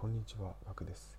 [0.00, 1.18] こんにちは、ガクです。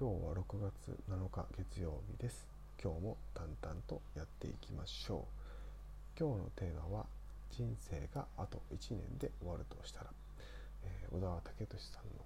[0.00, 2.46] 今日は6月7日月曜日です。
[2.82, 5.26] 今日も淡々とやっていきましょ
[6.16, 6.18] う。
[6.18, 7.04] 今日のテーマは
[7.50, 10.06] 人生があと1年で終わるとしたら、
[10.82, 12.24] えー小田武俊さんの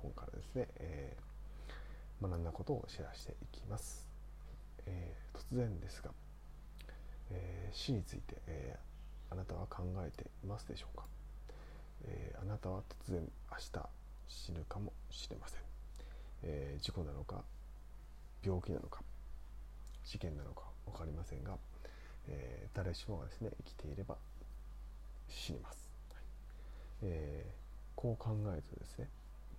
[0.00, 4.08] 本からですね、えー学んだことをシェアしていきます。
[4.86, 6.12] えー突然ですが、
[7.28, 8.78] え死について、え
[9.28, 11.04] あなたは考えていますでしょうか、
[12.06, 13.20] えあなたは突然
[13.50, 15.60] 明日死ぬかもしれません、
[16.44, 17.42] えー事故なのか
[18.42, 19.00] 病気なのか
[20.04, 21.56] 事件なのか分かりませんが、
[22.28, 24.16] えー誰しもがですね生きていれば
[25.28, 26.22] 死にます、はい。
[27.02, 27.62] えー
[27.94, 29.08] こう考えるとですね、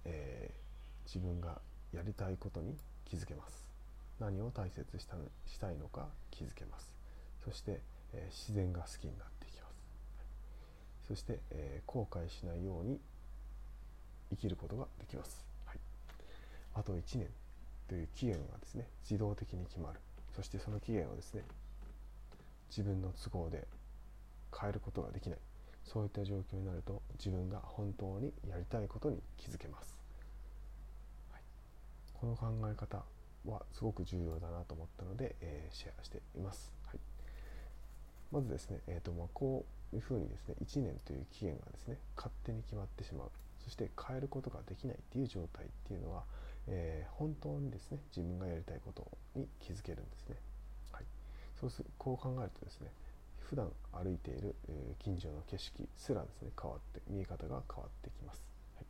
[0.03, 0.51] え
[1.05, 1.61] 自分が
[1.93, 3.63] やりたいことに気づけます。
[4.19, 5.15] 何を大切した
[5.47, 6.91] したいのか気づけます。
[7.45, 7.79] そして、
[8.11, 9.75] え自然が好きになっていきます、
[10.17, 10.27] はい。
[11.07, 12.99] そして、え後悔しないように
[14.29, 15.79] 生きることができます、はい、
[16.75, 17.27] あと1年
[17.87, 19.99] という期限がですね自動的に決まる。
[20.35, 21.43] そしてその期限をですね
[22.69, 23.67] 自分の都合で
[24.59, 25.39] 変えることができない。
[25.83, 29.95] そういった状況になると自分が本当にやりたいことに気づけます、
[31.31, 31.41] はい、
[32.13, 33.03] この考え方
[33.45, 36.99] はすごく重要だなと思ったので、えーシェアしています、はい、
[38.31, 43.29] まずですね、えーとまあ、こういうふうにですね1年という期限がですね勝手に決まってしまう。
[43.63, 46.23] そして変えることができないっていう状態っていうのは、
[46.67, 50.35] えー本当にですね自分がやりたいことに気づけるんですね、
[50.91, 51.03] はい、
[51.59, 52.87] そうするこう考えるとですね
[53.39, 54.55] 普段歩いている、
[54.99, 58.43] 近所の景色すらですね変わって見え方が変わってきます、
[58.75, 58.85] はい。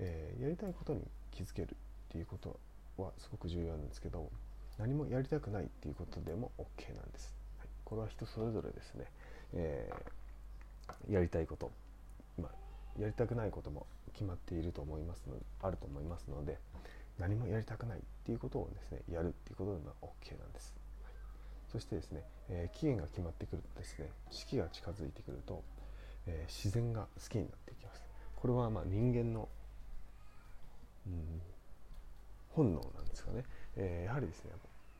[0.00, 1.74] えーやりたいことに気づけるっ
[2.10, 2.58] ていうこと
[2.96, 4.30] はすごく重要なんですけど
[4.78, 9.04] 何もやりたくないっていうことでも OK なんです、はい、これは人それぞれですね、
[9.54, 10.21] えー
[11.10, 11.70] やりたいこと、
[12.40, 16.58] まあ、やりたくないことも決まっていると思いますのであると思いますので
[17.18, 20.82] 何もやりたくないっていうことをですねやるっていうことでも OK なんです、はい
[21.72, 25.62] そしてですね、えー期限が決まってくるとですね四季が近づいてくると、
[26.26, 28.02] えー自然が好きになっていきます。
[28.36, 29.48] これはま人間の、
[31.06, 31.40] うん、
[32.50, 33.44] 本能なんですかね、
[33.76, 34.50] えーやはりですね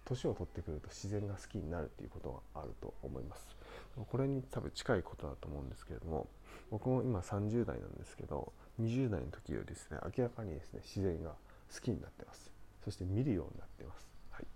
[0.07, 3.47] 年を取ってくると自然が好きになるっていうことがあると思います。
[3.97, 6.27] これに多分近いことだと思うんですけれども
[6.71, 11.31] 僕も今30代なんですけど20代の時よりですね明らかにですね自然が
[11.73, 12.53] 好きになってます。
[12.85, 14.47] そして見るようになってます、はい、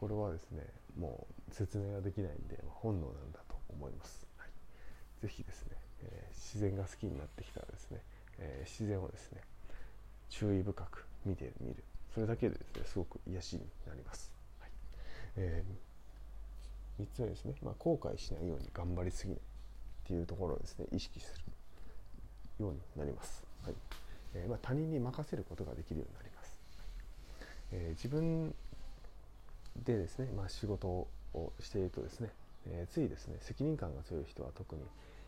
[0.00, 0.66] これはですね
[0.98, 4.48] もう説明ができないんで本能なんだと思います、はい、
[5.22, 8.02] ぜひですね、えー自然が好きになってきたらですね、
[8.38, 9.40] えー自然をですね
[10.28, 11.84] 注意深く見てみる。
[12.12, 14.70] それだけでですねすごく癒しになります、はい。
[15.36, 15.91] え3
[17.06, 21.34] つ目ですね、まあ、後悔しないように頑張りすぎないっていうところをですね意識す
[22.58, 23.74] るようになります、はい。
[24.34, 26.56] えーまあ、他人に任せることができるようになります、
[27.72, 28.54] えー自分
[29.84, 31.08] でですね、まあ、仕事を
[31.60, 32.28] しているとですね、
[32.66, 34.82] えーついですね責任感が強い人は特に、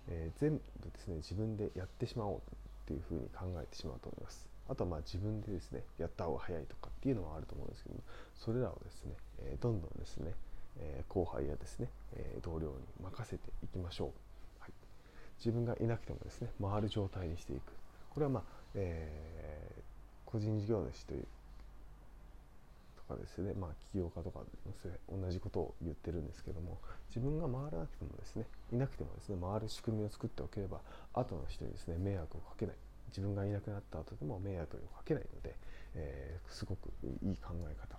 [0.09, 2.41] え全部ですね自分でやってしまおうっ
[2.87, 4.47] ていうふうに考えてしまうと思います。
[4.69, 8.03] あとはまあ自分でですねやった方が早いとかっていうのはあると思うんですけども
[8.35, 10.33] それらをですね、えどんどんですね、
[10.79, 14.09] え後輩やですね、え同僚に任せていきましょう、
[14.61, 14.73] はい、
[15.39, 17.73] 自分がいなくてもですね回る状態にしていく。
[18.11, 18.43] これはまあ、
[18.75, 19.85] えー
[20.35, 21.27] 個人事業主という
[23.09, 24.41] とかですね、まあ、起業家とか
[24.83, 30.81] す同じことを言ってるんですけども自分が回らなくてもですねいなくてもですね回る仕組みを作っておければ
[31.13, 32.75] 後の人にですね迷惑をかけない。
[33.11, 35.55] 自分がいなくなった後でも迷惑をかけないので、
[35.95, 36.91] えーすごく
[37.23, 37.97] いい考え方。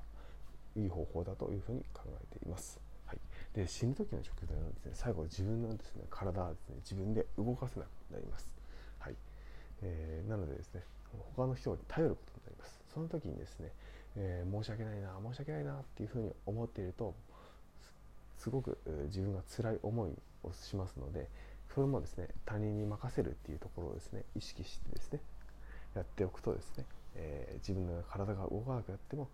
[0.76, 2.80] いい方法だというふうに考えています。
[3.06, 3.20] はい、
[3.54, 8.50] で死ぬ時の直前はですね最後自分のですね体はですね自分で動かせなくなります。
[9.00, 9.16] はい
[9.82, 10.82] えーなのでですね
[11.36, 12.82] 他の人に頼ることになります。
[12.94, 13.72] その時にですね、
[14.16, 17.14] えー申し訳ないな申し訳ないなっていうふうに思っていると
[18.38, 18.78] すすごく
[19.08, 20.12] 自分が辛い思い
[20.44, 21.28] をしますので
[21.74, 25.20] それもですね他人に任せるっていうところをですね意識してですね
[25.96, 26.86] やっておくとですね、
[27.16, 29.30] えー自分の体が動かなくなっても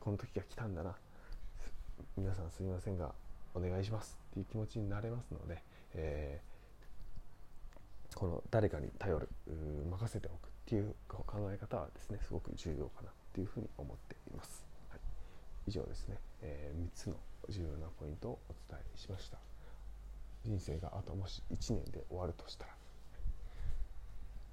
[0.00, 0.96] この時が来たんだな。
[2.16, 3.14] 皆さんすみませんが
[3.54, 5.62] お願いしますっていう気持ちになれますので、
[5.94, 6.50] えー
[8.14, 9.28] この誰かに頼る
[9.90, 15.00] 任せておくっていう考え方はですねすごく重要かなっていうふうに思っています、はい、
[15.68, 17.14] 以上ですね、え3つの
[17.48, 19.38] 重要なポイントをお伝えしました。
[20.44, 22.76] 人生があともし1年で終わるとしたらっ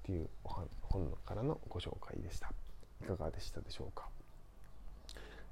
[0.04, 0.68] ていう本
[1.24, 2.52] からのご紹介でした。
[3.02, 4.08] いかがでしたでしょうか？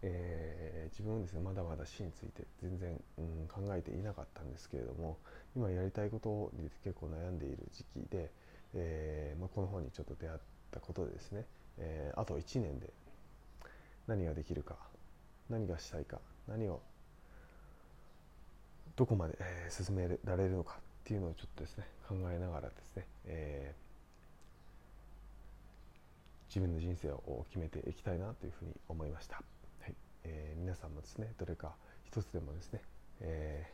[0.07, 0.67] えー
[0.97, 5.19] 自分はですねまだまだ死について全然、うん、考えていなかったんですけれども
[5.55, 8.31] 今やりたいことに結構悩んでいる時期で、
[8.75, 10.39] えーまあ、この本にちょっと出会っ
[10.71, 11.45] たことでですね、
[11.79, 12.91] えー、あと1年で
[14.07, 14.77] 何ができるか
[15.51, 16.19] 何がしたいか
[16.49, 16.81] 何を
[18.97, 29.43] どこまで、えー、進められるのかっていうのをちょっとですね考えながらですね、えー、自分の人生を決めていきたいなというふうに思いました、
[30.77, 31.73] さんもですねどれか
[32.05, 32.81] 一つでもですね、
[33.21, 33.67] え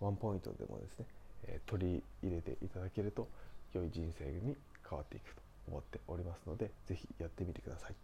[0.00, 1.06] ー、ワンポイントでもですね、
[1.48, 3.28] え取り入れていただけると
[3.74, 4.56] 良い人生に
[4.88, 7.94] 変わっていくと思っておりますので是非やってみてください、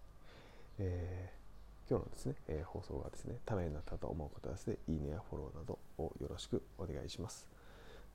[0.78, 1.46] えー
[1.88, 7.46] 今日のですね、えー、放送がですね、ためになったと思う方はですね、いいねやフォローなどをよろしくお願いします。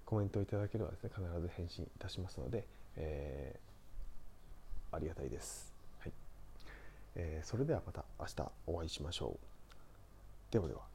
[0.05, 2.65] コメントいただければですね、必ず返信いたしますので、
[2.97, 5.73] えー、ありがたいです。
[5.99, 6.11] はい。
[7.15, 9.50] えー、それではまた明日お会いしましょう。
[10.51, 10.90] ではでは。